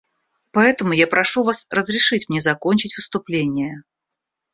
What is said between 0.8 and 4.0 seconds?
я прошу Вас разрешить мне закончить выступление.